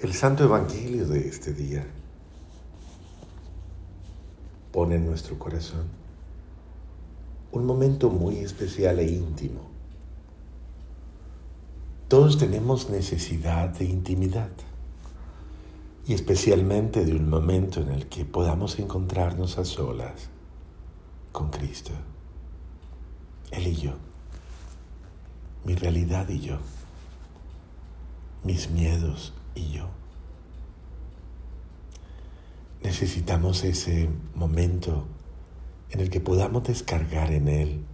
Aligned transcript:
El 0.00 0.14
Santo 0.14 0.44
Evangelio 0.44 1.08
de 1.08 1.26
este 1.26 1.52
día 1.52 1.84
pone 4.70 4.94
en 4.94 5.04
nuestro 5.04 5.36
corazón 5.40 5.88
un 7.50 7.66
momento 7.66 8.08
muy 8.08 8.36
especial 8.36 9.00
e 9.00 9.10
íntimo. 9.10 9.60
Todos 12.06 12.38
tenemos 12.38 12.90
necesidad 12.90 13.70
de 13.70 13.86
intimidad 13.86 14.50
y 16.06 16.14
especialmente 16.14 17.04
de 17.04 17.16
un 17.16 17.28
momento 17.28 17.80
en 17.80 17.88
el 17.88 18.06
que 18.06 18.24
podamos 18.24 18.78
encontrarnos 18.78 19.58
a 19.58 19.64
solas 19.64 20.28
con 21.32 21.50
Cristo. 21.50 21.90
Él 23.50 23.66
y 23.66 23.74
yo, 23.74 23.94
mi 25.64 25.74
realidad 25.74 26.28
y 26.28 26.38
yo, 26.38 26.58
mis 28.44 28.70
miedos 28.70 29.32
y 29.54 29.72
yo. 29.72 29.88
Necesitamos 32.82 33.64
ese 33.64 34.08
momento 34.34 35.06
en 35.90 36.00
el 36.00 36.10
que 36.10 36.20
podamos 36.20 36.64
descargar 36.64 37.32
en 37.32 37.48
Él 37.48 37.84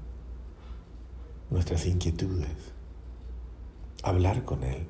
nuestras 1.50 1.86
inquietudes, 1.86 2.72
hablar 4.02 4.44
con 4.44 4.64
Él, 4.64 4.86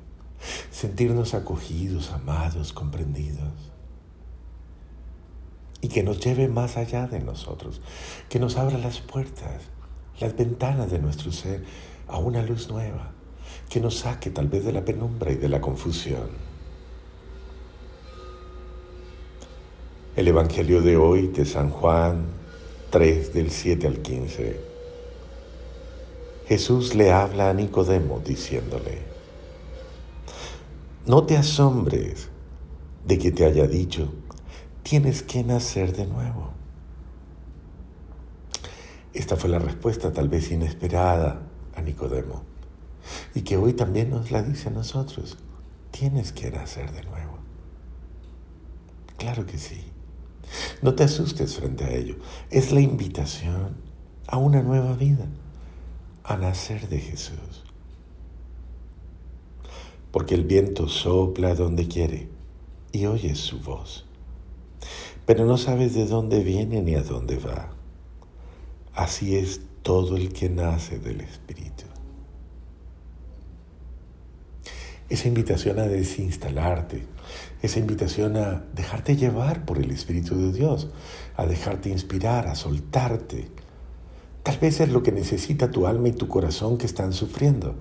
sentirnos 0.71 1.33
acogidos, 1.33 2.11
amados, 2.11 2.73
comprendidos. 2.73 3.71
Y 5.81 5.89
que 5.89 6.03
nos 6.03 6.19
lleve 6.19 6.47
más 6.47 6.77
allá 6.77 7.07
de 7.07 7.19
nosotros, 7.19 7.81
que 8.27 8.39
nos 8.39 8.57
abra 8.57 8.77
las 8.77 8.99
puertas, 8.99 9.61
las 10.19 10.35
ventanas 10.35 10.89
de 10.89 10.99
nuestro 10.99 11.31
ser 11.31 11.63
a 12.07 12.17
una 12.17 12.41
luz 12.41 12.69
nueva, 12.69 13.11
que 13.69 13.79
nos 13.79 13.99
saque 13.99 14.31
tal 14.31 14.47
vez 14.47 14.65
de 14.65 14.71
la 14.71 14.83
penumbra 14.83 15.31
y 15.31 15.35
de 15.35 15.49
la 15.49 15.61
confusión. 15.61 16.54
El 20.15 20.29
Evangelio 20.29 20.81
de 20.81 20.95
hoy 20.95 21.27
de 21.27 21.43
San 21.43 21.69
Juan 21.69 22.27
3 22.89 23.33
del 23.33 23.51
7 23.51 23.85
al 23.85 24.01
15. 24.01 24.61
Jesús 26.47 26.95
le 26.95 27.11
habla 27.11 27.49
a 27.49 27.53
Nicodemo 27.53 28.21
diciéndole, 28.21 29.01
no 31.05 31.25
te 31.25 31.35
asombres 31.35 32.29
de 33.05 33.19
que 33.19 33.33
te 33.33 33.43
haya 33.43 33.67
dicho, 33.67 34.13
tienes 34.83 35.21
que 35.21 35.43
nacer 35.43 35.93
de 35.93 36.07
nuevo. 36.07 36.51
Esta 39.13 39.35
fue 39.35 39.49
la 39.49 39.59
respuesta 39.59 40.13
tal 40.13 40.29
vez 40.29 40.49
inesperada 40.49 41.41
a 41.75 41.81
Nicodemo 41.81 42.41
y 43.33 43.41
que 43.41 43.57
hoy 43.57 43.73
también 43.73 44.11
nos 44.11 44.31
la 44.31 44.43
dice 44.43 44.69
a 44.69 44.71
nosotros, 44.71 45.37
tienes 45.91 46.31
que 46.31 46.51
nacer 46.51 46.93
de 46.93 47.03
nuevo. 47.03 47.37
Claro 49.17 49.45
que 49.45 49.57
sí. 49.57 49.91
No 50.81 50.95
te 50.95 51.03
asustes 51.03 51.55
frente 51.55 51.83
a 51.85 51.93
ello. 51.93 52.15
Es 52.49 52.71
la 52.71 52.81
invitación 52.81 53.75
a 54.27 54.37
una 54.37 54.61
nueva 54.61 54.93
vida, 54.93 55.25
a 56.23 56.37
nacer 56.37 56.87
de 56.89 56.99
Jesús. 56.99 57.63
Porque 60.11 60.35
el 60.35 60.45
viento 60.45 60.87
sopla 60.87 61.55
donde 61.55 61.87
quiere 61.87 62.29
y 62.91 63.05
oyes 63.05 63.39
su 63.39 63.59
voz, 63.59 64.05
pero 65.25 65.45
no 65.45 65.57
sabes 65.57 65.93
de 65.93 66.05
dónde 66.05 66.43
viene 66.43 66.81
ni 66.81 66.95
a 66.95 67.03
dónde 67.03 67.37
va. 67.37 67.73
Así 68.93 69.35
es 69.35 69.61
todo 69.83 70.15
el 70.15 70.31
que 70.31 70.49
nace 70.49 70.99
del 70.99 71.21
Espíritu. 71.21 71.83
Esa 75.15 75.27
invitación 75.29 75.79
a 75.79 75.87
desinstalarte, 75.87 77.05
esa 77.61 77.79
invitación 77.79 78.37
a 78.37 78.65
dejarte 78.73 79.15
llevar 79.15 79.65
por 79.65 79.79
el 79.79 79.89
Espíritu 79.91 80.37
de 80.37 80.51
Dios, 80.51 80.89
a 81.35 81.45
dejarte 81.45 81.89
inspirar, 81.89 82.47
a 82.47 82.55
soltarte. 82.55 83.49
Tal 84.43 84.57
vez 84.59 84.79
es 84.79 84.89
lo 84.89 85.01
que 85.01 85.11
necesita 85.11 85.71
tu 85.71 85.87
alma 85.87 86.09
y 86.09 86.11
tu 86.11 86.27
corazón 86.27 86.77
que 86.77 86.85
están 86.85 87.13
sufriendo. 87.13 87.75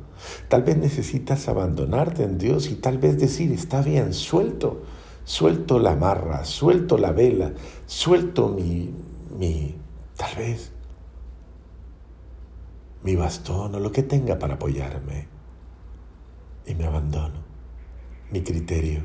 Tal 0.49 0.63
vez 0.63 0.79
necesitas 0.79 1.49
abandonarte 1.49 2.23
en 2.23 2.39
Dios 2.39 2.71
y 2.71 2.77
tal 2.77 2.99
vez 2.99 3.19
decir, 3.19 3.53
está 3.53 3.83
bien, 3.83 4.15
suelto, 4.15 4.83
suelto 5.25 5.79
la 5.79 5.97
marra, 5.97 6.45
suelto 6.45 6.97
la 6.97 7.13
vela, 7.13 7.53
suelto 7.87 8.49
mi, 8.49 8.95
mi, 9.39 9.75
tal 10.17 10.37
vez, 10.37 10.71
mi 13.03 13.17
bastón 13.17 13.75
o 13.75 13.81
lo 13.81 13.93
que 13.93 14.03
tenga 14.03 14.39
para 14.39 14.55
apoyarme 14.55 15.34
y 16.67 16.75
me 16.75 16.87
abandono. 16.87 17.43
Mi 18.31 18.43
criterio, 18.43 19.03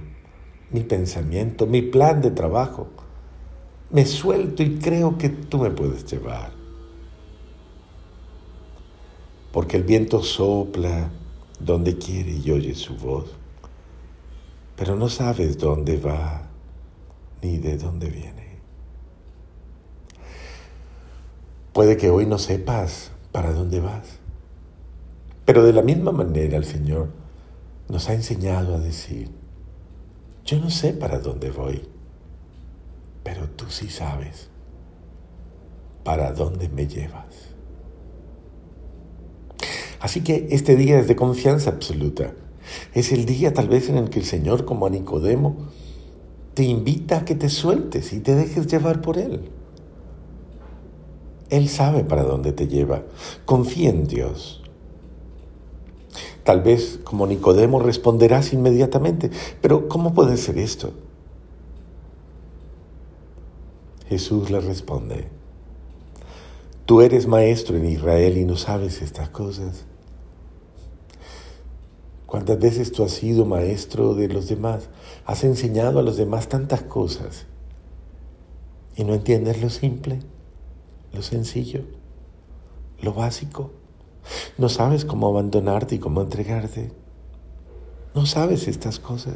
mi 0.71 0.81
pensamiento, 0.81 1.65
mi 1.65 1.81
plan 1.81 2.21
de 2.21 2.31
trabajo. 2.31 2.87
Me 3.91 4.05
suelto 4.05 4.63
y 4.63 4.77
creo 4.77 5.17
que 5.17 5.29
tú 5.29 5.59
me 5.59 5.71
puedes 5.71 6.05
llevar. 6.05 6.51
Porque 9.51 9.77
el 9.77 9.83
viento 9.83 10.21
sopla 10.21 11.09
donde 11.59 11.97
quiere 11.97 12.31
y 12.31 12.51
oye 12.51 12.75
su 12.75 12.95
voz, 12.95 13.31
pero 14.75 14.95
no 14.95 15.09
sabes 15.09 15.57
dónde 15.57 15.97
va 15.97 16.43
ni 17.41 17.57
de 17.57 17.77
dónde 17.77 18.09
viene. 18.09 18.59
Puede 21.73 21.97
que 21.97 22.09
hoy 22.09 22.25
no 22.25 22.37
sepas 22.37 23.11
para 23.31 23.51
dónde 23.51 23.79
vas, 23.79 24.19
pero 25.45 25.63
de 25.63 25.73
la 25.73 25.81
misma 25.81 26.11
manera 26.11 26.57
el 26.57 26.65
Señor 26.65 27.18
nos 27.89 28.07
ha 28.09 28.13
enseñado 28.13 28.75
a 28.75 28.79
decir, 28.79 29.29
yo 30.45 30.59
no 30.59 30.69
sé 30.69 30.93
para 30.93 31.19
dónde 31.19 31.51
voy, 31.51 31.81
pero 33.23 33.49
tú 33.49 33.65
sí 33.69 33.89
sabes 33.89 34.49
para 36.03 36.31
dónde 36.31 36.69
me 36.69 36.87
llevas. 36.87 37.49
Así 39.99 40.21
que 40.21 40.47
este 40.51 40.75
día 40.75 40.99
es 40.99 41.07
de 41.07 41.15
confianza 41.15 41.69
absoluta. 41.69 42.33
Es 42.93 43.11
el 43.11 43.25
día 43.25 43.53
tal 43.53 43.67
vez 43.67 43.89
en 43.89 43.97
el 43.97 44.09
que 44.09 44.19
el 44.19 44.25
Señor, 44.25 44.65
como 44.65 44.85
a 44.85 44.89
Nicodemo, 44.89 45.67
te 46.53 46.63
invita 46.63 47.17
a 47.17 47.25
que 47.25 47.35
te 47.35 47.49
sueltes 47.49 48.13
y 48.13 48.19
te 48.19 48.35
dejes 48.35 48.67
llevar 48.67 49.01
por 49.01 49.17
Él. 49.17 49.49
Él 51.49 51.67
sabe 51.67 52.03
para 52.03 52.23
dónde 52.23 52.51
te 52.53 52.67
lleva. 52.67 53.03
Confía 53.45 53.89
en 53.89 54.07
Dios. 54.07 54.63
Tal 56.49 56.61
vez 56.61 56.99
como 57.03 57.27
Nicodemo 57.27 57.77
responderás 57.77 58.53
inmediatamente, 58.53 59.29
pero 59.61 59.87
¿cómo 59.87 60.15
puede 60.15 60.35
ser 60.35 60.57
esto? 60.57 60.93
Jesús 64.07 64.49
le 64.49 64.59
responde, 64.59 65.27
tú 66.87 67.01
eres 67.01 67.27
maestro 67.27 67.77
en 67.77 67.85
Israel 67.85 68.35
y 68.35 68.45
no 68.45 68.57
sabes 68.57 69.03
estas 69.03 69.29
cosas. 69.29 69.85
¿Cuántas 72.25 72.57
veces 72.57 72.91
tú 72.91 73.03
has 73.03 73.11
sido 73.11 73.45
maestro 73.45 74.15
de 74.15 74.27
los 74.27 74.47
demás? 74.47 74.89
Has 75.27 75.43
enseñado 75.43 75.99
a 75.99 76.01
los 76.01 76.17
demás 76.17 76.49
tantas 76.49 76.81
cosas 76.81 77.45
y 78.95 79.03
no 79.03 79.13
entiendes 79.13 79.61
lo 79.61 79.69
simple, 79.69 80.17
lo 81.13 81.21
sencillo, 81.21 81.83
lo 83.03 83.13
básico. 83.13 83.69
No 84.57 84.69
sabes 84.69 85.05
cómo 85.05 85.27
abandonarte 85.27 85.95
y 85.95 85.99
cómo 85.99 86.21
entregarte. 86.21 86.91
No 88.13 88.25
sabes 88.25 88.67
estas 88.67 88.99
cosas. 88.99 89.35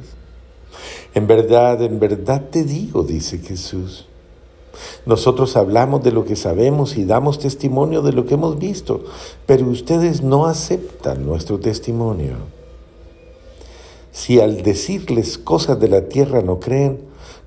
En 1.13 1.27
verdad, 1.27 1.81
en 1.81 1.99
verdad 1.99 2.49
te 2.49 2.63
digo, 2.63 3.03
dice 3.03 3.37
Jesús. 3.37 4.07
Nosotros 5.05 5.55
hablamos 5.55 6.03
de 6.03 6.11
lo 6.11 6.25
que 6.25 6.35
sabemos 6.35 6.97
y 6.97 7.05
damos 7.05 7.39
testimonio 7.39 8.01
de 8.01 8.13
lo 8.13 8.25
que 8.25 8.33
hemos 8.33 8.57
visto, 8.57 9.03
pero 9.45 9.67
ustedes 9.67 10.23
no 10.23 10.47
aceptan 10.47 11.25
nuestro 11.25 11.59
testimonio. 11.59 12.35
Si 14.11 14.39
al 14.39 14.63
decirles 14.63 15.37
cosas 15.37 15.79
de 15.79 15.89
la 15.89 16.07
tierra 16.07 16.41
no 16.41 16.59
creen, 16.59 17.01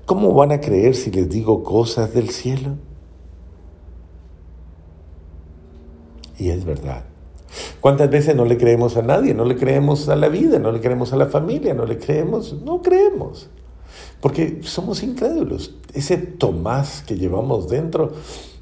¿cómo 0.05 0.33
van 0.33 0.51
a 0.51 0.61
creer 0.61 0.95
si 0.95 1.11
les 1.11 1.29
digo 1.29 1.63
cosas 1.63 2.13
del 2.13 2.29
cielo? 2.29 2.75
Y 6.37 6.49
es 6.49 6.63
verdad. 6.63 7.03
¿Cuántas 7.79 8.09
veces 8.09 8.35
no 8.35 8.45
le 8.45 8.57
creemos 8.57 8.97
a 8.97 9.01
nadie? 9.01 9.33
No 9.33 9.45
le 9.45 9.55
creemos 9.55 10.09
a 10.09 10.15
la 10.15 10.29
vida, 10.29 10.59
no 10.59 10.71
le 10.71 10.81
creemos 10.81 11.13
a 11.13 11.17
la 11.17 11.27
familia, 11.27 11.73
no 11.73 11.85
le 11.85 11.97
creemos, 11.97 12.53
no 12.63 12.81
creemos. 12.81 13.49
Porque 14.21 14.59
somos 14.63 15.03
incrédulos. 15.03 15.75
Ese 15.93 16.17
Tomás 16.17 17.03
que 17.05 17.15
llevamos 17.15 17.69
dentro 17.69 18.13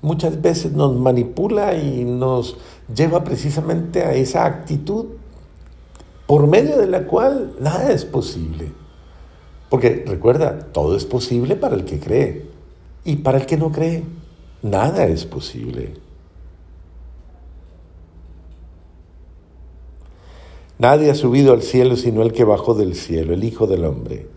muchas 0.02 0.42
veces 0.42 0.74
nos 0.74 0.96
manipula 0.96 1.76
y 1.76 2.06
nos 2.06 2.58
lleva 2.94 3.24
precisamente 3.24 4.04
a 4.04 4.14
esa 4.14 4.46
actitud 4.46 5.06
por 6.28 6.48
medio 6.48 6.78
de 6.78 6.88
la 6.88 7.08
cual 7.08 7.54
nada 7.60 7.92
es 7.92 8.06
posible. 8.06 8.72
Porque 9.70 10.04
recuerda, 10.06 10.60
todo 10.72 10.96
es 10.96 11.06
posible 11.06 11.56
para 11.56 11.76
el 11.76 11.86
que 11.86 12.00
cree. 12.00 12.46
Y 13.04 13.18
para 13.18 13.40
el 13.40 13.46
que 13.46 13.58
no 13.58 13.72
cree, 13.72 14.04
nada 14.62 15.06
es 15.06 15.26
posible. 15.26 15.94
Nadie 20.78 21.10
ha 21.10 21.16
subido 21.16 21.54
al 21.54 21.62
cielo 21.62 21.96
sino 21.96 22.22
el 22.22 22.34
que 22.34 22.44
bajó 22.44 22.74
del 22.74 22.96
cielo, 22.96 23.34
el 23.34 23.44
Hijo 23.44 23.68
del 23.68 23.86
Hombre. 23.86 24.28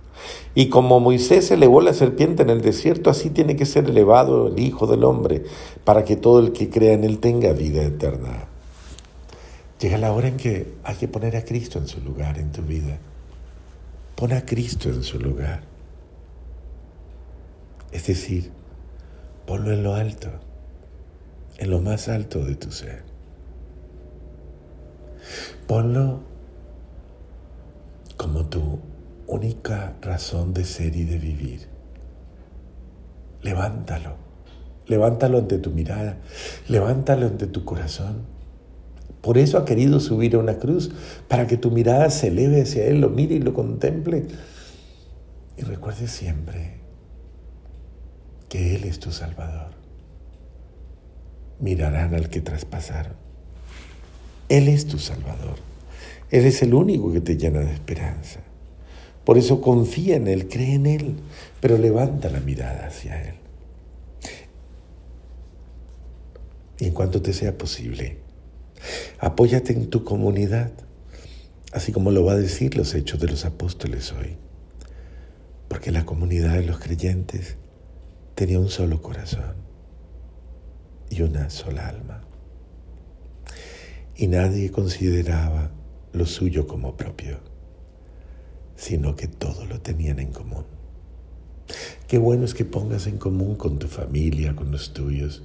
Y 0.55 0.69
como 0.69 1.01
Moisés 1.01 1.51
elevó 1.51 1.81
la 1.81 1.95
serpiente 1.95 2.43
en 2.43 2.51
el 2.51 2.61
desierto, 2.61 3.11
así 3.11 3.31
tiene 3.31 3.57
que 3.57 3.67
ser 3.67 3.89
elevado 3.89 4.49
el 4.49 4.59
Hijo 4.59 4.87
del 4.87 5.05
Hombre, 5.05 5.45
para 5.85 6.05
que 6.05 6.17
todo 6.17 6.41
el 6.41 6.53
que 6.53 6.71
crea 6.71 6.93
en 6.95 7.05
Él 7.05 7.19
tenga 7.19 7.53
vida 7.53 7.83
eterna. 7.83 8.47
Llega 9.81 9.99
la 9.99 10.13
hora 10.13 10.29
en 10.29 10.37
que 10.37 10.75
hay 10.83 10.97
que 10.97 11.07
poner 11.07 11.37
a 11.37 11.45
Cristo 11.45 11.79
en 11.79 11.87
su 11.87 12.01
lugar 12.01 12.39
en 12.39 12.51
tu 12.51 12.63
vida. 12.63 12.99
Pon 14.17 14.33
a 14.33 14.45
Cristo 14.45 14.89
en 14.89 15.05
su 15.05 15.21
lugar. 15.21 15.63
Es 17.93 18.07
decir, 18.07 18.51
ponlo 19.47 19.73
en 19.73 19.83
lo 19.83 19.95
alto, 19.95 20.29
en 21.59 21.71
lo 21.71 21.81
más 21.81 22.09
alto 22.09 22.45
de 22.45 22.57
tu 22.57 22.73
ser. 22.73 23.08
Ponlo 25.67 26.21
como 28.17 28.47
tu 28.47 28.81
única 29.27 29.95
razón 30.03 30.53
de 30.53 30.65
ser 30.65 30.97
y 30.97 31.05
de 31.05 31.19
vivir. 31.19 31.69
Levántalo, 33.43 34.17
levántalo 34.87 35.39
ante 35.39 35.59
tu 35.59 35.71
mirada, 35.71 36.19
levántalo 36.69 37.27
ante 37.27 37.47
tu 37.47 37.65
corazón. 37.65 38.27
Por 39.21 39.39
eso 39.39 39.59
ha 39.59 39.65
querido 39.65 40.01
subir 40.01 40.35
a 40.35 40.39
una 40.39 40.59
cruz, 40.59 40.91
para 41.29 41.47
que 41.47 41.57
tu 41.57 41.71
mirada 41.71 42.11
se 42.11 42.29
eleve 42.29 42.63
hacia 42.63 42.87
Él, 42.87 43.01
lo 43.01 43.11
mire 43.11 43.37
y 43.37 43.41
lo 43.41 43.55
contemple. 43.55 44.27
Y 45.57 45.63
recuerde 45.63 46.09
siempre 46.09 46.81
que 48.49 48.77
Él 48.77 48.85
es 48.85 48.99
tu 48.99 49.13
Salvador. 49.13 49.73
Mirarán 51.61 52.15
al 52.15 52.29
que 52.29 52.41
traspasaron. 52.41 53.28
Él 54.49 54.69
es 54.69 54.87
tu 54.87 54.99
Salvador. 54.99 55.57
Él 56.31 56.45
es 56.45 56.63
el 56.63 56.75
único 56.75 57.13
que 57.13 57.21
te 57.21 57.37
llena 57.37 57.61
de 57.61 57.73
esperanza. 57.73 58.41
Por 59.25 59.37
eso 59.37 59.61
confía 59.61 60.17
en 60.17 60.27
Él, 60.27 60.49
cree 60.49 60.75
en 60.75 60.87
Él, 60.87 61.17
pero 61.61 61.77
levanta 61.77 62.31
la 62.31 62.41
mirada 62.41 62.87
hacia 62.87 63.29
Él. 63.29 63.35
Y 66.79 66.87
en 66.87 66.93
cuanto 66.93 67.21
te 67.21 67.33
sea 67.33 67.59
posible, 67.59 68.19
apóyate 69.19 69.73
en 69.73 69.91
tu 69.91 70.05
comunidad, 70.05 70.71
así 71.73 71.93
como 71.93 72.11
lo 72.11 72.25
va 72.25 72.33
a 72.33 72.37
decir 72.37 72.77
los 72.77 72.95
hechos 72.95 73.21
de 73.21 73.27
los 73.27 73.45
apóstoles 73.45 74.13
hoy. 74.13 74.37
Porque 75.69 75.91
la 75.91 76.07
comunidad 76.07 76.55
de 76.55 76.65
los 76.65 76.79
creyentes 76.79 77.57
tenía 78.35 78.61
un 78.61 78.71
solo 78.71 79.03
corazón 79.03 79.57
y 81.11 81.23
una 81.23 81.51
sola 81.51 81.89
alma. 81.89 82.23
Y 84.19 84.27
nadie 84.27 84.71
consideraba 84.71 85.71
lo 86.13 86.27
suyo 86.27 86.67
como 86.67 86.95
propio 86.95 87.49
sino 88.79 89.17
que 89.17 89.27
todo 89.27 89.67
lo 89.67 89.81
tenían 89.81 90.21
en 90.21 90.31
común. 90.31 90.65
Qué 92.07 92.17
bueno 92.17 92.45
es 92.45 92.55
que 92.55 92.65
pongas 92.65 93.09
en 93.09 93.19
común 93.19 93.57
con 93.57 93.79
tu 93.79 93.89
familia, 93.89 94.55
con 94.55 94.71
los 94.71 94.95
tuyos, 94.95 95.43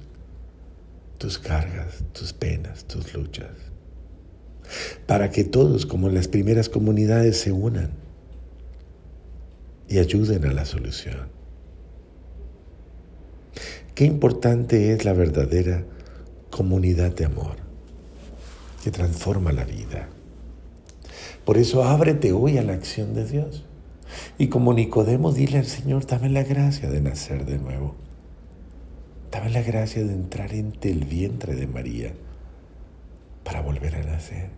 tus 1.18 1.38
cargas, 1.38 2.04
tus 2.12 2.32
penas, 2.32 2.84
tus 2.84 3.12
luchas, 3.12 3.50
para 5.06 5.30
que 5.30 5.42
todos, 5.44 5.84
como 5.84 6.08
en 6.08 6.14
las 6.14 6.28
primeras 6.28 6.68
comunidades, 6.68 7.38
se 7.38 7.50
unan 7.50 7.90
y 9.88 9.98
ayuden 9.98 10.46
a 10.46 10.52
la 10.52 10.64
solución. 10.64 11.28
Qué 13.96 14.04
importante 14.04 14.92
es 14.92 15.04
la 15.04 15.12
verdadera 15.12 15.84
comunidad 16.50 17.14
de 17.14 17.24
amor 17.24 17.63
que 18.84 18.90
transforma 18.90 19.50
la 19.50 19.64
vida. 19.64 20.10
Por 21.46 21.56
eso 21.56 21.84
ábrete 21.84 22.32
hoy 22.32 22.58
a 22.58 22.62
la 22.62 22.74
acción 22.74 23.14
de 23.14 23.24
Dios. 23.24 23.64
Y 24.36 24.48
como 24.48 24.74
Nicodemo, 24.74 25.32
dile 25.32 25.58
al 25.58 25.64
Señor, 25.64 26.06
dame 26.06 26.28
la 26.28 26.42
gracia 26.42 26.90
de 26.90 27.00
nacer 27.00 27.46
de 27.46 27.56
nuevo. 27.56 27.94
Dame 29.32 29.48
la 29.48 29.62
gracia 29.62 30.04
de 30.04 30.12
entrar 30.12 30.52
entre 30.52 30.90
el 30.90 31.06
vientre 31.06 31.54
de 31.54 31.66
María 31.66 32.12
para 33.42 33.62
volver 33.62 33.96
a 33.96 34.02
nacer 34.02 34.50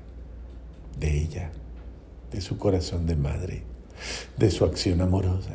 de 0.99 1.23
ella, 1.23 1.52
de 2.32 2.40
su 2.40 2.58
corazón 2.58 3.06
de 3.06 3.14
madre, 3.14 3.62
de 4.37 4.50
su 4.50 4.64
acción 4.64 5.02
amorosa. 5.02 5.55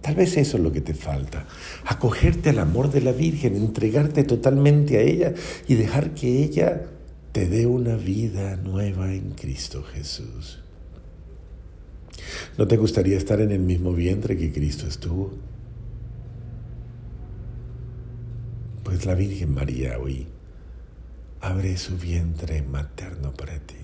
Tal 0.00 0.14
vez 0.14 0.38
eso 0.38 0.56
es 0.56 0.62
lo 0.62 0.72
que 0.72 0.80
te 0.80 0.94
falta, 0.94 1.46
acogerte 1.84 2.50
al 2.50 2.58
amor 2.58 2.90
de 2.90 3.02
la 3.02 3.12
Virgen, 3.12 3.54
entregarte 3.54 4.24
totalmente 4.24 4.96
a 4.96 5.02
ella 5.02 5.34
y 5.68 5.74
dejar 5.74 6.14
que 6.14 6.42
ella 6.42 6.86
te 7.32 7.48
dé 7.48 7.66
una 7.66 7.96
vida 7.96 8.56
nueva 8.56 9.12
en 9.14 9.30
Cristo 9.30 9.82
Jesús. 9.82 10.60
¿No 12.58 12.68
te 12.68 12.76
gustaría 12.76 13.16
estar 13.16 13.40
en 13.40 13.50
el 13.50 13.60
mismo 13.60 13.94
vientre 13.94 14.36
que 14.36 14.52
Cristo 14.52 14.86
estuvo? 14.86 15.32
Pues 18.84 19.06
la 19.06 19.14
Virgen 19.14 19.54
María 19.54 19.98
hoy 19.98 20.26
abre 21.40 21.78
su 21.78 21.96
vientre 21.96 22.60
materno 22.60 23.32
para 23.32 23.58
ti. 23.58 23.76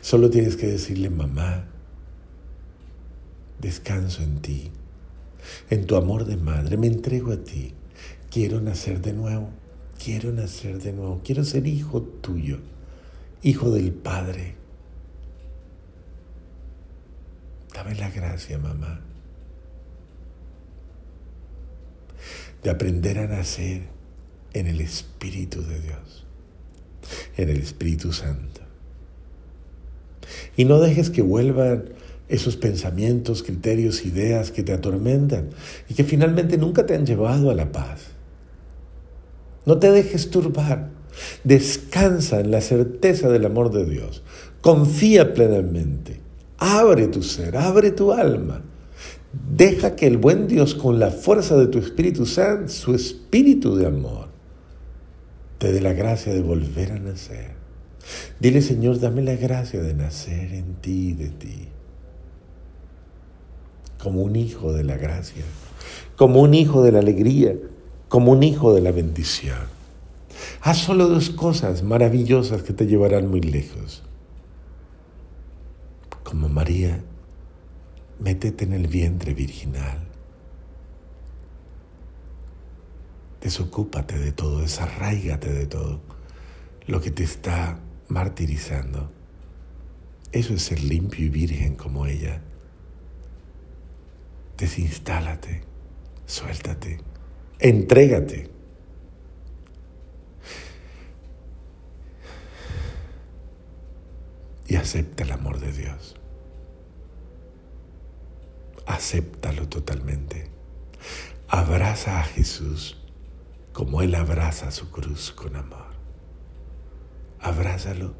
Solo 0.00 0.28
tienes 0.28 0.56
que 0.56 0.66
decirle, 0.66 1.08
mamá, 1.08 1.66
descanso 3.60 4.22
en 4.24 4.40
ti, 4.40 4.72
en 5.70 5.86
tu 5.86 5.94
amor 5.94 6.24
de 6.24 6.36
madre, 6.36 6.76
me 6.76 6.88
entrego 6.88 7.32
a 7.32 7.36
ti, 7.36 7.74
quiero 8.30 8.60
nacer 8.60 9.00
de 9.00 9.12
nuevo 9.12 9.50
quiero 10.02 10.32
nacer 10.32 10.80
de 10.80 10.92
nuevo, 10.92 11.20
quiero 11.24 11.44
ser 11.44 11.66
hijo 11.66 12.02
tuyo, 12.02 12.58
hijo 13.42 13.70
del 13.70 13.92
Padre. 13.92 14.54
Dame 17.74 17.94
la 17.94 18.10
gracia, 18.10 18.58
mamá, 18.58 19.00
de 22.62 22.70
aprender 22.70 23.18
a 23.18 23.26
nacer 23.26 23.82
en 24.54 24.66
el 24.66 24.80
Espíritu 24.80 25.62
de 25.62 25.80
Dios, 25.80 26.24
en 27.36 27.50
el 27.50 27.58
Espíritu 27.58 28.12
Santo. 28.12 28.62
Y 30.56 30.64
no 30.64 30.80
dejes 30.80 31.10
que 31.10 31.22
vuelvan 31.22 31.90
esos 32.28 32.56
pensamientos, 32.56 33.42
criterios, 33.42 34.04
ideas 34.04 34.50
que 34.50 34.62
te 34.62 34.72
atormentan 34.72 35.50
y 35.88 35.94
que 35.94 36.04
finalmente 36.04 36.56
nunca 36.58 36.86
te 36.86 36.94
han 36.94 37.06
llevado 37.06 37.50
a 37.50 37.54
la 37.54 37.70
paz. 37.70 38.15
No 39.66 39.78
te 39.78 39.90
dejes 39.90 40.30
turbar. 40.30 40.90
Descansa 41.44 42.40
en 42.40 42.50
la 42.50 42.60
certeza 42.60 43.28
del 43.28 43.44
amor 43.44 43.72
de 43.72 43.84
Dios. 43.84 44.22
Confía 44.60 45.34
plenamente. 45.34 46.20
Abre 46.58 47.08
tu 47.08 47.22
ser, 47.22 47.56
abre 47.56 47.90
tu 47.90 48.12
alma. 48.12 48.62
Deja 49.54 49.96
que 49.96 50.06
el 50.06 50.16
buen 50.16 50.46
Dios, 50.46 50.74
con 50.74 50.98
la 50.98 51.10
fuerza 51.10 51.56
de 51.56 51.66
tu 51.66 51.78
Espíritu 51.78 52.24
Santo, 52.24 52.68
su 52.68 52.94
espíritu 52.94 53.76
de 53.76 53.86
amor, 53.86 54.28
te 55.58 55.72
dé 55.72 55.80
la 55.80 55.92
gracia 55.92 56.32
de 56.32 56.40
volver 56.40 56.92
a 56.92 56.98
nacer. 56.98 57.50
Dile, 58.40 58.62
Señor, 58.62 59.00
dame 59.00 59.22
la 59.22 59.36
gracia 59.36 59.82
de 59.82 59.94
nacer 59.94 60.54
en 60.54 60.74
ti 60.76 61.08
y 61.08 61.12
de 61.12 61.28
ti. 61.28 61.68
Como 63.98 64.22
un 64.22 64.36
hijo 64.36 64.72
de 64.72 64.84
la 64.84 64.96
gracia, 64.96 65.42
como 66.16 66.40
un 66.40 66.54
hijo 66.54 66.82
de 66.82 66.92
la 66.92 67.00
alegría, 67.00 67.56
como 68.16 68.32
un 68.32 68.42
hijo 68.42 68.72
de 68.72 68.80
la 68.80 68.92
bendición. 68.92 69.68
Haz 70.62 70.78
solo 70.78 71.06
dos 71.06 71.28
cosas 71.28 71.82
maravillosas 71.82 72.62
que 72.62 72.72
te 72.72 72.86
llevarán 72.86 73.28
muy 73.28 73.42
lejos. 73.42 74.04
Como 76.24 76.48
María, 76.48 77.04
métete 78.18 78.64
en 78.64 78.72
el 78.72 78.86
vientre 78.86 79.34
virginal. 79.34 79.98
Desocúpate 83.42 84.18
de 84.18 84.32
todo, 84.32 84.60
desarraigate 84.60 85.52
de 85.52 85.66
todo 85.66 86.00
lo 86.86 87.02
que 87.02 87.10
te 87.10 87.22
está 87.22 87.80
martirizando. 88.08 89.10
Eso 90.32 90.54
es 90.54 90.62
ser 90.62 90.82
limpio 90.82 91.26
y 91.26 91.28
virgen 91.28 91.76
como 91.76 92.06
ella. 92.06 92.40
Desinstálate, 94.56 95.64
suéltate. 96.24 97.05
Entrégate. 97.58 98.50
Y 104.68 104.76
acepta 104.76 105.24
el 105.24 105.32
amor 105.32 105.60
de 105.60 105.72
Dios. 105.72 106.16
Acéptalo 108.86 109.68
totalmente. 109.68 110.50
Abraza 111.48 112.20
a 112.20 112.24
Jesús 112.24 112.98
como 113.72 114.02
Él 114.02 114.14
abraza 114.14 114.70
su 114.70 114.90
cruz 114.90 115.32
con 115.32 115.54
amor. 115.54 115.86
Abrázalo 117.40 118.14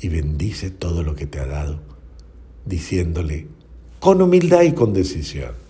y 0.00 0.08
bendice 0.08 0.70
todo 0.70 1.02
lo 1.02 1.14
que 1.14 1.26
te 1.26 1.38
ha 1.38 1.46
dado, 1.46 1.80
diciéndole 2.64 3.46
con 4.00 4.20
humildad 4.20 4.62
y 4.62 4.72
con 4.72 4.92
decisión 4.92 5.65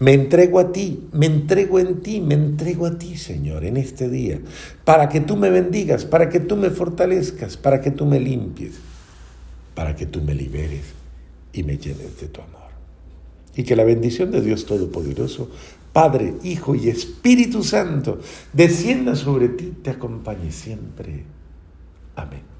me 0.00 0.12
entrego 0.12 0.58
a 0.58 0.72
ti, 0.72 1.08
me 1.12 1.26
entrego 1.26 1.78
en 1.78 2.00
ti, 2.00 2.20
me 2.20 2.34
entrego 2.34 2.86
a 2.86 2.98
ti, 2.98 3.16
Señor, 3.16 3.64
en 3.64 3.76
este 3.76 4.08
día, 4.08 4.40
para 4.84 5.08
que 5.08 5.20
tú 5.20 5.36
me 5.36 5.50
bendigas, 5.50 6.04
para 6.04 6.28
que 6.28 6.40
tú 6.40 6.56
me 6.56 6.70
fortalezcas, 6.70 7.56
para 7.56 7.80
que 7.80 7.90
tú 7.90 8.06
me 8.06 8.20
limpies, 8.20 8.74
para 9.74 9.94
que 9.96 10.06
tú 10.06 10.22
me 10.22 10.34
liberes 10.34 10.82
y 11.52 11.62
me 11.62 11.78
llenes 11.78 12.20
de 12.20 12.28
tu 12.28 12.40
amor. 12.40 12.54
y 13.56 13.62
que 13.62 13.76
la 13.76 13.84
bendición 13.84 14.32
de 14.32 14.40
Dios 14.40 14.66
Todopoderoso, 14.66 15.48
Padre, 15.92 16.34
Hijo 16.42 16.74
y 16.74 16.88
Espíritu 16.88 17.62
Santo, 17.62 18.18
descienda 18.52 19.14
sobre 19.14 19.48
ti, 19.48 19.72
te 19.80 19.90
acompañe 19.90 20.50
siempre. 20.50 21.22
Amén. 22.16 22.53